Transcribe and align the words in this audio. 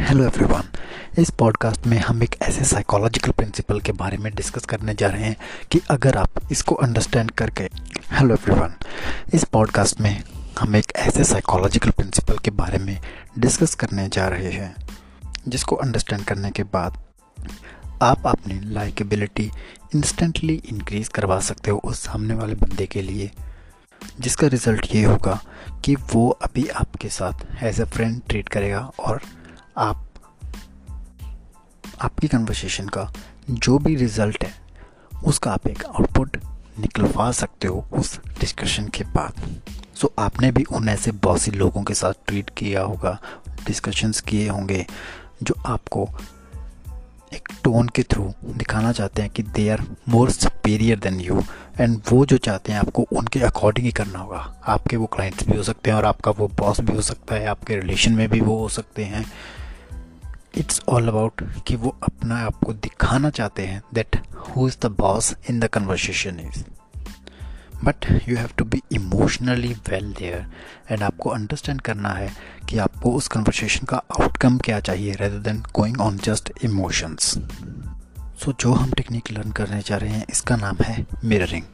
Hello 0.00 0.24
everyone 0.24 0.62
इस 1.18 1.30
podcast 1.30 1.86
में 1.86 1.98
हम 1.98 2.22
एक 2.22 2.36
ऐसे 2.42 2.64
साइकोलॉजिकल 2.64 3.32
प्रिंसिपल 3.32 3.80
के 3.80 3.92
बारे 3.92 4.16
में 4.16 4.34
डिस्कस 4.34 4.64
करने 4.64 4.94
जा 4.94 5.06
रहे 5.06 5.24
हैं 5.24 5.36
कि 5.72 5.80
अगर 5.90 6.16
आप 6.16 6.30
इसको 6.52 6.74
अंडरस्टैंड 6.74 7.30
करके 7.30 7.64
हेलो 8.12 8.34
एवरीवन 8.34 8.74
इस 9.34 9.44
पॉडकास्ट 9.44 10.00
में 10.00 10.22
हम 10.58 10.76
एक 10.76 10.92
ऐसे 10.96 11.24
साइकोलॉजिकल 11.24 11.90
प्रिंसिपल 11.90 12.38
के 12.38 12.50
बारे 12.50 12.78
में 12.78 13.00
डिस्कस 13.38 13.74
करने 13.74 14.08
जा 14.08 14.28
रहे 14.28 14.52
हैं, 14.52 14.76
जिसको 15.48 15.76
अंडरस्टैंड 15.76 16.24
करने 16.24 16.50
के 16.50 16.62
बाद 16.62 17.04
आप 18.02 18.26
अपनी 18.26 18.60
लाइकेबिलिटी 18.60 19.50
इंस्टेंटली 19.94 20.62
इंक्रीज 20.68 21.08
करवा 21.08 21.40
सकते 21.40 21.70
हो 21.70 21.80
उस 21.84 21.98
सामने 21.98 22.34
वाले 22.34 22.54
बंदे 22.54 22.86
के 22.86 23.02
लिए, 23.02 23.30
जिसका 24.20 24.46
रिज़ल्ट 24.46 24.86
ये 24.94 25.04
होगा 25.04 25.42
कि 25.84 25.94
वो 25.94 26.30
अभी 26.30 26.68
आपके 26.68 27.08
साथ 27.08 27.62
एज 27.62 27.80
ए 27.80 27.84
फ्रेंड 27.84 28.22
ट्रीट 28.28 28.48
करेगा 28.48 28.90
और 29.00 29.20
आप 29.78 30.06
आपकी 32.00 32.28
कन्वर्सेशन 32.28 32.88
का 32.88 33.12
जो 33.50 33.78
भी 33.78 33.96
रिज़ल्ट 33.96 34.44
है 34.44 34.54
उसका 35.24 35.52
आप 35.52 35.66
एक 35.66 35.84
आउटपुट 35.84 36.36
निकलवा 36.80 37.32
सकते 37.32 37.68
हो 37.68 37.86
उस 37.92 38.20
डिस्कशन 38.40 38.88
के 38.88 39.04
बाद। 39.04 39.60
सो 39.94 40.06
so, 40.08 40.12
आपने 40.18 40.52
भी 40.52 40.64
उन 40.64 40.88
ऐसे 40.88 41.12
बहुत 41.12 41.40
सी 41.40 41.50
लोगों 41.50 41.82
के 41.82 41.94
साथ 41.94 42.12
ट्रीट 42.26 42.50
किया 42.50 42.82
होगा 42.82 43.20
डिस्कशंस 43.48 44.20
किए 44.20 44.48
होंगे 44.48 44.86
जो 45.42 45.54
आपको 45.66 46.08
एक 47.34 47.48
टोन 47.64 47.88
के 47.88 48.02
थ्रू 48.02 48.34
दिखाना 48.46 48.92
चाहते 48.92 49.22
हैं 49.22 49.30
कि 49.30 49.42
they 49.42 49.68
are 49.68 49.84
more 50.08 50.30
superior 50.30 50.98
than 50.98 51.20
you 51.20 51.42
and 51.80 52.02
वो 52.12 52.26
जो 52.26 52.38
चाहते 52.38 52.72
हैं 52.72 52.80
आपको 52.80 53.02
उनके 53.02 53.40
अकॉर्डिंग 53.40 53.86
ही 53.86 53.92
करना 53.92 54.18
होगा। 54.18 54.62
आपके 54.66 54.96
वो 54.96 55.06
क्लाइंट्स 55.06 55.46
भी 55.46 55.56
हो 55.56 55.62
सकते 55.62 55.90
हैं 55.90 55.96
और 55.96 56.04
आपका 56.04 56.30
वो 56.30 56.48
बॉस 56.48 56.80
भी 56.80 56.92
हो 56.92 57.02
सकता 57.02 57.34
है 57.34 57.46
आपके 57.46 57.76
रिलेशन 57.76 58.12
में 58.12 58.28
भी 58.28 58.40
वो 58.40 58.58
हो 58.58 58.68
सकते 58.68 59.04
हैं। 59.04 59.32
इट्स 60.58 60.82
ऑल 60.88 61.08
अबाउट 61.08 61.42
कि 61.66 61.76
वो 61.76 61.96
अपना 62.02 62.38
आपको 62.38 62.72
दिखाना 62.72 63.30
चाहते 63.30 63.66
हैं 63.66 63.82
that 63.94 64.16
who 64.34 64.68
is 64.68 64.76
the 64.82 64.86
boss 64.86 65.34
in 65.50 65.60
the 65.60 65.64
conversation 65.64 66.40
is 66.40 66.64
but 67.84 68.22
you 68.28 68.36
have 68.36 68.50
to 68.58 68.64
be 68.64 68.82
emotionally 68.92 69.72
well 69.72 70.12
there 70.12 70.46
and 70.90 71.02
आपको 71.02 71.30
अंडरस्टैंड 71.30 71.80
करना 71.80 72.08
है 72.08 72.30
कि 72.68 72.78
आपको 72.78 73.12
उस 73.12 73.28
कन्वर्सेशन 73.28 73.86
का 73.86 73.96
आउटकम 73.96 74.58
क्या 74.58 74.80
चाहिए 74.80 75.12
rather 75.12 75.38
than 75.38 75.62
going 75.74 76.00
on 76.00 76.16
just 76.16 76.52
emotions 76.64 77.38
so 78.44 78.52
जो 78.60 78.72
हम 78.72 78.90
टेक्निक 78.90 79.32
लर्न 79.32 79.50
करने 79.50 79.82
जा 79.86 79.96
रहे 79.96 80.10
हैं, 80.10 80.26
इसका 80.30 80.56
नाम 80.56 80.76
है 80.82 81.06
मिररिंग 81.24 81.64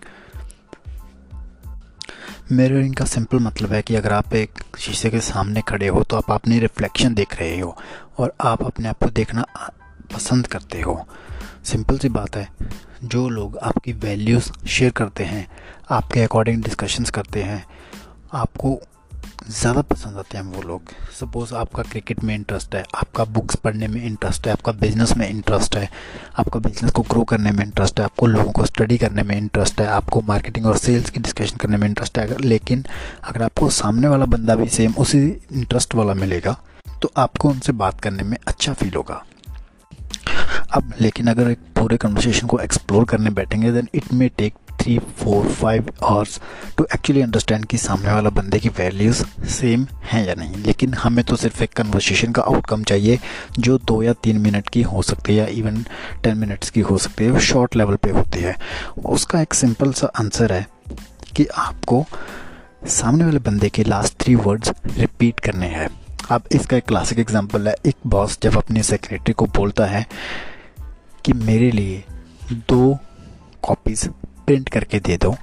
मिररिंग 2.52 2.94
का 2.94 3.04
सिंपल 3.04 3.38
मतलब 3.38 3.72
है 3.72 3.82
कि 3.82 3.94
अगर 3.94 4.12
आप 4.12 4.34
एक 4.34 4.50
शीशे 4.78 5.10
के 5.10 5.20
सामने 5.20 5.62
खड़े 5.62 5.88
हो 5.88 6.02
तो 6.02 6.16
आप 6.16 6.30
अपनी 6.30 6.58
रिफ्लेक्शन 6.58 7.14
देख 7.14 7.40
रहे 7.40 7.60
हो 7.60 7.76
और 8.18 8.34
आप 8.40 8.62
अपने 8.62 8.88
आप 8.88 8.98
को 8.98 9.10
देखना 9.10 9.44
पसंद 10.14 10.46
करते 10.46 10.80
हो। 10.80 11.08
सिंपल 11.64 11.98
सी 11.98 12.08
बात 12.08 12.36
है। 12.36 12.48
जो 13.04 13.28
लोग 13.28 13.58
आपकी 13.58 13.92
वैल्यूज़ 13.92 14.66
शेयर 14.66 14.90
करते 14.90 15.24
हैं, 15.24 15.48
आपके 15.90 16.22
अकॉर्डिंग 16.22 16.62
डिस्कशंस 16.62 17.10
करते 17.10 17.42
हैं, 17.42 17.66
आपको 18.34 18.80
ज़्यादा 19.50 19.80
पसंद 19.82 20.16
आते 20.18 20.38
हैं 20.38 20.44
वो 20.46 20.62
लोग। 20.62 20.90
सपोज़ 21.12 21.54
आपका 21.54 21.82
क्रिकेट 21.82 22.22
में 22.24 22.34
इंटरेस्ट 22.34 22.74
है, 22.74 22.84
आपका 22.94 23.24
बुक्स 23.26 23.56
पढ़ने 23.56 23.88
में 23.88 24.02
इंटरेस्ट 24.02 24.46
है, 24.46 24.52
आपका 24.52 24.72
बिज़नेस 24.74 25.16
में 25.16 25.28
इंटरेस्ट 25.28 25.76
है, 25.76 25.88
आपका 26.38 26.60
बिज़नेस 26.60 26.92
को 26.92 27.02
ग्रो 27.02 27.22
करने 27.24 27.50
में 27.50 27.64
इंटरेस्ट 27.64 28.00
है, 28.00 28.04
आपको 28.04 28.26
लोगों 28.26 28.52
को 28.52 28.64
स्टडी 28.66 28.98
करने 28.98 29.22
में 29.22 29.36
इंटरेस्ट 29.36 29.80
है, 29.80 29.86
आपको 29.88 30.20
मार्केटिंग 30.28 30.66
और 30.66 30.76
सेल्स 30.78 31.10
की 31.10 31.20
डिस्कशन 31.20 31.56
करने 31.56 31.76
में 31.76 31.86
इंटरेस्ट 31.88 32.18
है, 32.18 32.26
अगर 32.26 32.40
लेकिन 32.42 32.84
अगर 33.24 33.42
आपको 33.42 33.70
सामने 33.72 34.08
वाला 34.08 34.26
बंदा 34.26 34.54
भी 34.54 34.68
सेम 34.70 34.94
उसी 34.98 35.18
इंटरेस्ट 35.18 35.94
वाला 35.94 36.14
मिलेगा 36.14 36.56
तो 37.02 37.10
आपको 37.16 37.48
उनसे 37.48 37.72
बात 37.74 38.00
करने 38.00 38.22
में 38.22 38.36
अच्छा 38.38 38.72
फील 38.72 38.94
होगा। 38.94 39.22
अब 40.72 40.92
लेकिन 41.00 41.26
अगर 41.26 41.50
एक 41.50 41.58
पूरे 41.76 41.96
कन्वर्सेशन 41.96 42.46
को 42.46 42.58
एक्सप्लोर 42.60 43.04
करने 43.04 43.30
बैठेंगे 43.30 43.72
then 43.72 43.88
it 43.94 44.12
may 44.12 44.28
take 44.28 44.54
three 44.82 44.98
four 44.98 45.46
five 45.46 45.90
hours 46.04 46.40
to 46.76 46.86
actually 46.94 47.22
understand 47.22 47.64
कि 47.66 47.78
सामने 47.78 48.12
वाला 48.12 48.30
बंदे 48.30 48.58
की 48.58 48.68
वैल्यूज़ 48.68 49.24
सेम 49.46 49.86
हैं 50.04 50.26
या 50.26 50.34
नहीं। 50.34 50.56
लेकिन 50.56 50.94
हमें 50.94 51.24
तो 51.24 51.36
सिर्फ़ 51.36 51.62
एक 51.62 51.72
कन्वर्सेशन 51.72 52.32
का 52.32 52.42
आउटकम 52.42 52.82
चाहिए, 52.84 53.18
जो 53.58 53.78
दो 53.78 54.02
या 54.02 54.12
तीन 54.12 54.38
मिनट 54.38 54.68
की 54.68 54.82
हो 54.82 55.02
सकती 55.02 55.32
है 55.32 55.38
या 55.38 55.46
इवन 55.46 55.84
टेन 56.22 56.38
मिनट्स 56.38 56.70
की 56.70 56.80
हो 56.80 56.98
सकती 56.98 57.24
है 57.24 57.40
शॉर्ट 57.40 57.76
लेवल 57.76 57.96
पे 57.96 58.10
होती 58.10 58.40
है। 58.40 58.56
उसका 59.04 59.40
एक 59.40 59.54
सिंपल 59.54 59.92
सा 59.92 60.06
आंसर 60.06 60.52
है 60.52 60.66
कि 61.36 61.46
आपको 61.46 62.04
सामने 62.86 63.24
वाले 63.24 63.38
बंदे 63.38 63.68
के 63.68 63.84
लास्ट 63.84 64.14
थ्री 64.20 64.34
वर्ड्स 64.34 64.72
रिपीट 64.96 65.40
करने 65.40 65.66
हैं। 65.66 65.88
अब 66.30 66.42
इसका 66.52 66.76
एक 66.76 66.84
क्लासिक 66.84 67.18
एग्जांपल 67.18 67.68
है, 67.68 67.74
एक 67.86 67.96
बॉस 68.06 68.38
जब 68.42 68.56
अपने 68.56 68.82
सेक्रेटरी 68.82 69.32
को 69.32 69.46
बोलता 69.46 69.86
है 69.86 70.06
कि 71.24 71.32
मेरे 71.32 71.70
लिए 71.70 72.04
दो 72.52 72.98
कॉपीज़ 73.62 74.08
प्रिंट 74.46 74.68
करके 74.68 75.00
दे 75.00 75.16
दो 75.16 75.34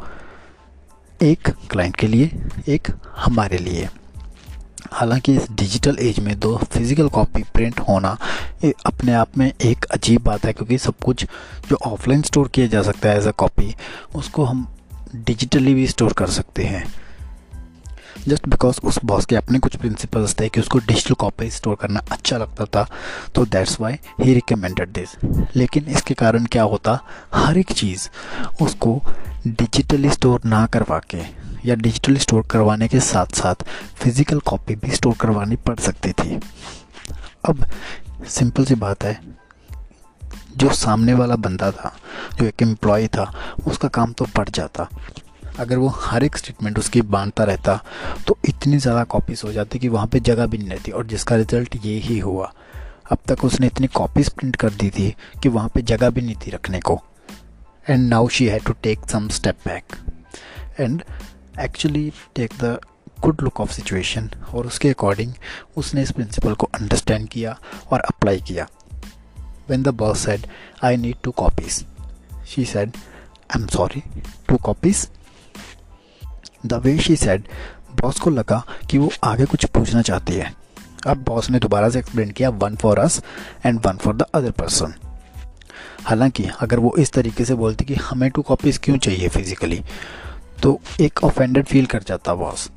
एक 1.20 1.50
क्लाइंट 1.72 1.96
के 1.96 2.08
लिए, 2.08 2.32
एक 2.68 2.88
हमारे 3.18 3.58
लिए। 3.58 3.88
हालाँकि 4.92 5.36
इस 5.36 5.50
डिजिटल 5.52 5.98
एज 6.00 6.20
में 6.20 6.40
दो 6.40 6.56
फ़िज़िकल 6.58 7.08
कॉपी 7.10 7.44
प्रिंट 7.54 7.80
होना 7.80 8.18
अपने 8.86 9.14
आप 9.14 9.38
में 9.38 9.52
एक 9.62 9.86
अजीब 9.86 10.24
बात 10.24 10.46
है 10.46 10.54
क्योंकि 10.54 10.78
सब 10.78 10.96
कुछ 11.06 11.26
जो 11.70 11.76
ऑफलाइन 11.86 12.22
स्टोर 12.22 12.48
किया 12.48 12.68
जा 12.68 12.82
सकता 12.82 13.10
है 13.10 13.18
एज 13.18 13.28
अ 13.28 13.32
कॉपी 13.32 13.76
उसको 14.16 14.44
हम 14.44 14.68
डिजिटली 15.16 15.74
भी 15.74 15.88
स्टोर 15.88 16.14
कर 16.14 16.28
सकते 16.30 16.64
हैं। 16.64 16.84
जस्ट 18.28 18.48
बिकॉज़ 18.48 18.80
उस 18.84 19.00
बॉस 19.06 19.26
के 19.26 19.36
अपने 19.36 19.60
कुछ 19.60 19.76
प्रिंसिपल्स 19.76 20.36
थे 20.40 20.48
कि 20.50 20.60
उसको 20.60 20.80
डिजिटल 20.80 21.14
कॉपी 21.14 21.50
स्टोर 21.52 21.76
करना 21.76 22.02
अच्छा 22.12 22.38
लगता 22.38 22.66
था 22.66 22.86
तो 23.36 23.46
that's 23.46 23.80
why 23.82 23.94
he 24.22 24.34
recommended 24.34 24.90
this 24.90 25.16
लेकिन 25.56 25.86
इसके 25.88 26.14
कारण 26.14 26.46
क्या 26.46 26.64
होता? 26.64 27.00
हर 27.34 27.58
एक 27.58 27.72
चीज़ 27.72 28.10
उसको 28.62 29.02
डिजिटली 29.48 30.10
स्टोर 30.10 30.42
ना 30.46 30.66
करवा 30.66 31.00
के 31.10 31.22
या 31.66 31.76
डिजिटली 31.76 32.20
स्टोर 32.20 32.44
करवाने 32.52 32.88
के 32.88 33.00
साथ 33.00 33.36
साथ 33.36 33.64
फ़िज़िकल 33.96 34.40
कॉपी 34.40 34.76
भी 34.76 34.92
स्टोर 34.92 35.14
करवानी 35.22 35.56
पड़ 35.56 35.78
सकती 35.80 36.12
थी। 36.12 36.40
अब 37.50 37.66
सिंपल 38.28 38.66
सी 38.66 38.76
बात 38.76 39.04
है, 39.04 39.20
जो 40.58 40.70
सामने 40.74 41.14
वाला 41.14 41.36
बंदा 41.36 41.72
था, 41.72 41.96
जो 42.40 42.46
एक 42.46 42.62
एम्प्लॉय 42.62 43.08
था, 43.08 43.32
उसका 43.68 43.88
काम 43.88 44.14
तो 44.14 44.26
बढ़ 44.38 44.50
जाता। 44.50 44.88
अगर 45.60 45.78
वो 45.78 45.88
हर 45.96 46.24
एक 46.24 46.38
स्टेटमेंट 46.38 46.80
उसकी 46.80 47.02
बांधता 47.14 47.44
रहता 47.44 47.80
तो 48.28 48.38
इतनी 48.50 48.78
ज़्यादा 48.78 49.04
कॉपीज़ 49.04 49.42
हो 49.46 49.52
जाती 49.54 49.80
कि 49.80 49.88
वहाँ 49.88 50.08
पे 50.08 50.20
जगह 50.22 50.46
भी 50.46 50.58
नहीं 50.58 50.70
रहती 50.70 50.92
और 50.92 51.06
जिसका 51.08 51.36
रिज़ल्ट 51.36 51.76
ये 51.86 51.98
ही 52.00 52.20
हुआ। 52.20 52.52
अब 53.12 53.18
तक 53.28 53.44
उसने 53.46 53.68
इतनी 53.68 53.88
कॉपीज़ 53.88 54.30
प्रिंट 54.30 54.56
कर 54.56 54.70
दी 54.72 54.90
थी 54.90 55.14
कि 55.44 55.50
वहाँ 55.50 55.70
पे 55.76 55.82
जगह 55.84 56.10
भी 56.10 56.22
नहीं 56.22 56.36
थी 56.36 56.52
रखने 56.52 56.80
को। 56.80 57.00
And 57.90 58.08
now 58.10 58.28
she 58.28 58.48
had 58.48 58.64
to 58.64 58.74
take 58.84 59.10
some 59.10 59.28
step 59.30 59.68
back 59.68 59.96
and 60.80 61.04
actually 61.60 62.12
take 62.36 62.54
the 62.62 62.80
good 63.20 63.42
look 63.42 63.60
of 63.62 63.72
situation 63.74 64.30
और 64.54 64.68
उसके 64.68 64.90
अकॉर्डिंग 64.90 65.34
उसने 65.78 66.02
इस 66.02 66.12
प्रिंसिपल 66.12 66.54
को 66.54 66.70
अंडरस्टैंड 66.76 67.28
किया 67.30 67.58
और 67.92 68.00
अप्लाई 68.00 68.42
किया। 68.42 68.68
When 69.70 69.84
the 69.84 69.90
boss 69.96 70.26
said 70.26 70.48
I 70.84 70.98
need 70.98 71.16
two 71.24 71.32
copies 71.32 71.84
she 72.48 72.66
said 72.66 72.92
I 73.56 73.62
am 73.62 73.68
sorry 73.68 74.04
two 74.48 74.58
copies 74.58 75.08
the 76.66 76.74
way 76.84 76.98
she 77.00 77.16
said 77.16 77.44
boss 78.02 78.20
को 78.20 78.30
लगा 78.30 78.64
कि 78.90 78.98
वो 78.98 79.12
आगे 79.24 79.46
कुछ 79.46 79.66
पूछना 79.66 80.02
चाहती 80.02 80.34
है। 80.34 80.54
अब 81.08 81.24
बॉस 81.24 81.50
ने 81.50 81.60
दोबारा 81.60 81.90
से 81.90 82.00
एक्सप्लेन 82.00 82.32
किया 82.32 82.50
one 82.50 82.76
for 82.76 83.00
us 83.00 83.22
and 83.66 83.80
one 83.86 83.98
for 83.98 84.16
the 84.16 84.22
other 84.34 84.52
person 84.52 84.94
हालाँकि, 86.04 86.44
अगर 86.60 86.80
वो 86.80 86.96
इस 87.00 87.12
तरीके 87.12 87.46
से 87.46 87.56
बोलती 87.56 87.86
कि 87.86 87.96
हमें 87.96 88.30
टू 88.32 88.42
कॉपीज़ 88.42 88.80
क्यों 88.80 88.98
चाहिए 88.98 89.28
फिजिकली 89.28 89.82
तो 90.64 90.80
एक 91.02 91.24
ऑफेंडेड 91.24 91.66
फील 91.66 91.86
कर 91.86 92.04
जाता 92.04 92.36
बॉस 92.36 92.70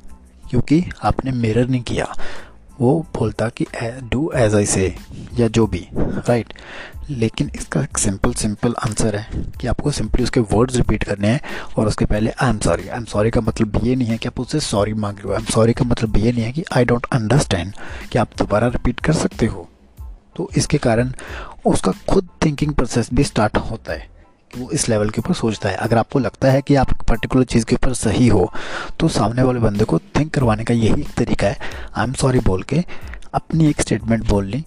क्योंकि 0.49 0.83
आपने 1.03 1.31
मिरर 1.31 1.67
नहीं 1.67 1.81
किया। 1.81 2.13
वो 2.81 3.05
बोलता 3.17 3.49
कि 3.49 3.65
डू 4.11 4.31
एज 4.35 4.55
आई 4.55 4.65
से 4.65 4.95
या 5.39 5.47
जो 5.47 5.65
भी 5.67 5.87
राइट 5.95 6.53
लेकिन 7.09 7.51
इसका 7.55 7.81
एक 7.81 7.97
सिंपल 7.97 8.33
सिंपल 8.33 8.73
आंसर 8.85 9.15
है 9.15 9.43
कि 9.61 9.67
आपको 9.67 9.91
सिंपली 9.91 10.23
उसके 10.23 10.39
वर्ड्स 10.39 10.75
रिपीट 10.75 11.03
करने 11.03 11.27
हैं 11.27 11.41
और 11.77 11.87
उसके 11.87 12.05
पहले 12.05 12.31
I 12.41 12.49
am 12.49 12.59
sorry 12.59 12.87
I 12.87 12.97
am 12.97 13.05
sorry 13.05 13.31
का 13.31 13.41
मतलब 13.41 13.79
ये 13.83 13.95
नहीं 13.95 14.07
है 14.07 14.17
कि 14.17 14.27
आप 14.27 14.39
उससे 14.39 14.59
सॉरी 14.59 14.93
मांग 14.93 15.17
रहे 15.17 15.27
हो। 15.27 15.33
आई 15.33 15.39
एम 15.39 15.45
सॉरी 15.45 15.73
का 15.73 15.85
मतलब 15.85 16.17
ये 16.17 16.31
नहीं 16.31 16.43
है 16.43 16.51
कि 16.51 16.63
आई 16.75 16.85
डोंट 16.85 17.05
अंडरस्टैंड 17.13 17.73
कि 18.11 18.19
आप 18.19 18.29
दोबारा 18.37 18.67
रिपीट 18.67 18.99
कर 18.99 19.13
सकते 19.13 19.45
हो। 19.45 19.67
तो 20.37 20.49
इसके 20.57 20.77
कारण 20.77 21.11
उसका 21.65 21.91
खुद 22.09 22.29
थिंकिंग 22.45 22.73
प्रोसेस 22.73 23.09
भी 23.13 23.23
स्टार्ट 23.23 23.57
होता 23.57 23.93
है। 23.93 24.07
वो 24.57 24.69
इस 24.71 24.87
लेवल 24.89 25.09
के 25.09 25.21
ऊपर 25.21 25.33
सोचता 25.33 25.69
है। 25.69 25.75
अगर 25.75 25.97
आपको 25.97 26.19
लगता 26.19 26.51
है 26.51 26.61
कि 26.61 26.75
आप 26.75 26.91
पर्टिकुलर 27.03 27.43
चीज़ 27.45 27.65
के 27.65 27.75
ऊपर 27.75 27.93
सही 27.93 28.27
हो 28.27 28.51
तो 28.99 29.07
सामने 29.09 29.43
वाले 29.43 29.59
बंदे 29.59 29.85
को 29.85 29.99
थिंक 29.99 30.33
करवाने 30.33 30.63
का 30.63 30.73
यही 30.73 31.01
एक 31.01 31.13
तरीका 31.17 31.47
है। 31.47 31.57
आई 31.95 32.03
एम 32.03 32.13
सॉरी 32.13 32.39
बोल 32.39 32.63
के 32.63 32.83
अपनी 33.33 33.67
एक 33.67 33.81
स्टेटमेंट 33.81 34.27
बोल 34.27 34.45
ली 34.45 34.63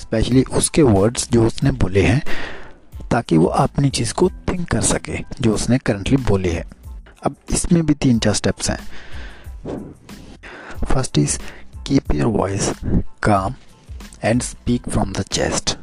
स्पेशली 0.00 0.42
उसके 0.52 0.82
वर्ड्स 0.82 1.28
जो 1.32 1.46
उसने 1.46 1.70
बोले 1.72 2.02
हैं, 2.02 2.22
ताकि 3.10 3.36
वो 3.36 3.46
अपनी 3.46 3.90
चीज़ 3.90 4.12
को 4.14 4.28
थिंक 4.48 4.68
कर 4.70 4.80
सके, 4.82 5.18
जो 5.40 5.54
उसने 5.54 5.78
करंटली 5.78 6.16
बोले 6.18 6.50
है। 6.50 6.64
अब 7.24 7.36
इसमें 7.50 7.84
भी 7.86 7.94
तीन 7.94 8.18
चार 8.18 8.34
स्टेप्स 8.34 8.70
हैं। 8.70 8.78
First 10.84 11.18
is 11.18 11.38
keep 11.86 12.14
your 12.14 12.26
voice 12.28 12.72
calm 13.22 13.54
and 14.24 14.42
speak 14.42 14.88
from 14.88 15.12
the 15.12 15.22
chest 15.22 15.76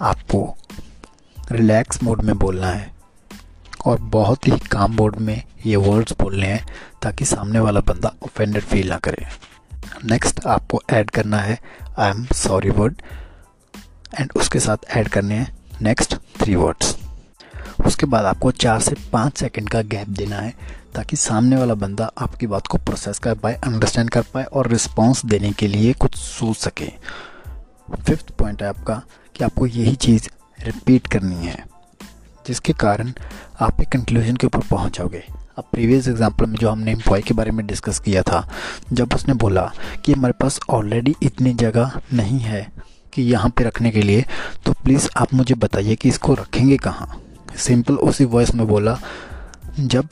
आपको 0.00 0.56
रिलैक्स 1.52 2.02
मोड 2.02 2.22
में 2.22 2.36
बोलना 2.38 2.66
है। 2.66 2.90
और 3.86 4.00
बहुत 4.00 4.46
ही 4.48 4.58
काम 4.70 4.92
मोड 4.92 5.16
में 5.16 5.42
ये 5.66 5.76
वर्ड्स 5.76 6.12
बोलने 6.20 6.46
हैं, 6.46 6.66
ताकि 7.02 7.24
सामने 7.24 7.60
वाला 7.60 7.80
बंदा 7.80 8.12
ऑफेंडेड 8.24 8.62
फील 8.62 8.88
ना 8.88 8.96
करे। 8.96 9.26
नेक्स्ट 10.04 10.40
आपको 10.46 10.80
ऐड 10.90 11.10
करना 11.10 11.38
है 11.38 11.58
I 11.98 12.10
am 12.10 12.24
sorry 12.34 12.70
word 12.70 13.02
and 14.20 14.32
उसके 14.36 14.60
साथ 14.60 14.90
ऐड 14.90 15.08
करने 15.08 15.34
हैं 15.34 15.56
नेक्स्ट 15.82 16.14
थ्री 16.40 16.54
वर्ड्स 16.54 16.96
उसके 17.86 18.06
बाद 18.06 18.24
आपको 18.24 18.50
चार 18.50 18.80
से 18.80 18.94
पाँच 19.12 19.38
सेकंड 19.38 19.68
का 19.68 19.80
गैप 19.82 20.08
देना 20.08 20.36
है, 20.36 20.52
ताकि 20.94 21.16
सामने 21.16 21.56
वाला 21.56 21.74
बंदा 21.74 22.10
आपकी 22.18 22.46
बात 22.46 22.66
को 22.66 22.78
प्रोसेस 22.78 23.18
कर 23.18 23.34
पाए 23.34 23.54
अंडरस्टैंड 23.54 24.10
कर 24.10 24.22
पाए 24.34 24.44
और 24.44 24.68
रिस्पॉन्स 24.68 25.24
देने 25.26 25.52
के 25.52 25.66
लिए 25.66 25.92
कुछ 25.92 26.16
सोच 26.16 26.56
सके। 26.56 26.90
फिफ्थ 28.02 28.30
पॉइंट 28.30 28.62
है 28.62 28.68
आपका, 28.68 29.02
कि 29.36 29.44
आपको 29.44 29.66
यही 29.66 29.94
चीज़ 29.96 30.28
रिपीट 30.64 31.06
करनी 31.06 31.46
है, 31.46 31.64
जिसके 32.46 32.72
कारण 32.74 33.12
आप 33.60 33.80
एक 33.80 33.88
कंक्लूजन 33.88 34.36
के 34.36 34.46
ऊपर 34.46 34.66
पहुँच 34.70 34.98
जाओगे। 34.98 35.22
अब 35.58 35.64
प्रीवियस 35.72 36.08
एग्जांपल 36.08 36.46
में 36.46 36.56
जो 36.56 36.70
हमने 36.70 36.92
एम्प्लॉय 36.92 37.22
के 37.22 37.34
बारे 37.34 37.50
में 37.50 37.66
डिस्कस 37.66 37.98
किया 38.00 38.22
था, 38.22 38.48
जब 38.92 39.14
उसने 39.14 39.34
बोला 39.34 39.70
कि 40.04 40.12
हमारे 40.12 40.34
पास 40.40 40.60
ऑलरेडी 40.70 41.14
इतनी 41.22 41.52
जगह 41.54 42.00
नहीं 42.12 42.38
है 42.40 42.66
कि 43.12 43.22
यहाँ 43.22 43.50
पे 43.50 43.64
रखने 43.64 43.90
के 43.90 44.02
लिए 44.02 44.24
तो 44.64 44.72
प्लीज़ 44.74 45.08
आप 45.16 45.34
मुझे 45.34 45.54
बताइए 45.56 45.94
कि 45.94 46.08
इसको 46.08 46.34
रखेंगे 46.34 46.76
कहाँ? 46.76 47.20
सिंपल 47.56 47.94
उसी 47.96 48.24
वॉइस 48.26 48.54
में 48.54 48.66
बोला, 48.66 48.98
जब 49.80 50.08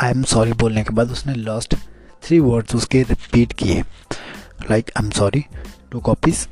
आई 0.00 0.10
एम 0.10 0.22
सॉरी 0.24 0.52
बोलने 0.54 0.82
के 0.84 0.94
बाद 0.94 1.10
उसने 1.10 1.34
लास्ट 1.34 1.74
थ्री 2.22 2.38
वर्ड्स 2.40 2.74
उसके 2.74 3.02
रिपीट 3.02 3.52
किए। 3.52 3.82
Like 4.70 4.90
I 4.96 5.04
am 5.04 5.10
sorry 5.10 5.44
two 5.90 6.00
copies 6.00 6.46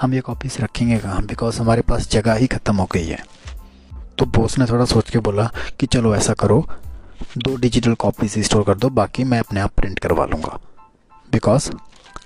हम 0.00 0.14
ये 0.14 0.20
कॉपीज़ 0.20 0.58
रखेंगे 0.62 0.98
कहाँ? 0.98 1.22
बिकॉज़ 1.22 1.60
हमारे 1.60 1.82
पास 1.82 2.10
जगह 2.10 2.34
ही 2.34 2.46
ख़त्म 2.46 2.76
हो 2.76 2.88
गई 2.92 3.06
है। 3.06 3.18
तो 4.18 4.26
बोस 4.26 4.58
ने 4.58 4.66
थोड़ा 4.66 4.84
सोच 4.84 5.10
के 5.10 5.18
बोला 5.18 5.50
कि 5.80 5.86
चलो 5.86 6.14
ऐसा 6.16 6.32
करो, 6.32 6.68
दो 7.38 7.56
डिजिटल 7.56 7.94
कॉपीज 7.94 8.38
स्टोर 8.38 8.64
कर 8.64 8.74
दो, 8.74 8.88
बाकी 8.88 9.24
मैं 9.24 9.38
अपने 9.38 9.60
आप 9.60 9.72
प्रिंट 9.76 9.98
करवा 9.98 10.24
लूँगा। 10.24 10.58
बिकॉज़ 11.32 11.70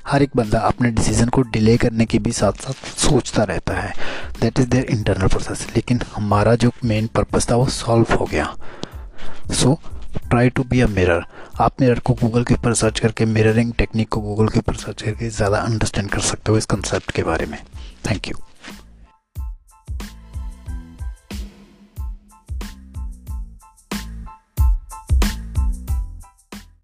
हर 0.07 0.23
एक 0.23 0.31
बंदा 0.37 0.59
अपने 0.59 0.91
डिसीज़न 0.91 1.29
को 1.29 1.43
डिले 1.43 1.77
करने 1.77 2.07
के 2.07 2.19
भी 2.19 2.33
साथ 2.33 2.53
साथ 2.53 2.87
सोचता 2.99 3.43
रहता 3.43 3.75
है। 3.75 3.93
That 4.41 4.59
is 4.59 4.69
their 4.69 4.85
internal 4.85 5.29
process 5.29 5.67
लेकिन 5.77 6.01
हमारा 6.15 6.55
जो 6.55 6.71
मेन 6.85 7.07
पर्पज़ 7.07 7.51
था 7.51 7.57
वो 7.57 7.67
सॉल्व 7.67 8.15
हो 8.15 8.25
गया। 8.25 8.57
So 9.53 9.79
try 10.19 10.51
to 10.51 10.63
be 10.65 10.81
a 10.81 10.87
mirror 10.87 11.25
आप 11.61 11.81
मिरर 11.81 11.99
को 11.99 12.15
गूगल 12.15 12.45
के 12.45 12.55
ऊपर 12.55 12.75
सर्च 12.75 13.01
करके 13.01 13.25
मिररिंग 13.25 13.73
टेक्निक 13.79 14.09
को 14.09 14.21
गूगल 14.21 14.49
के 14.49 14.59
ऊपर 14.59 14.75
सर्च 14.77 15.03
करके 15.03 15.31
ज़्यादा 15.31 15.59
अंडरस्टैंड 15.59 16.11
कर 16.11 16.21
सकते 16.21 16.53
हो 16.53 16.59
इस 16.59 16.67
कंसेप्ट 16.67 17.11
के 17.11 17.23
बारे 17.23 17.47
में. 17.47 17.59
Thank 18.11 18.29
you 18.29 18.37